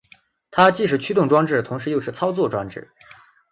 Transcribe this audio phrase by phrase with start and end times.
[0.49, 2.89] 它既是驱动装置同时又是操纵装置。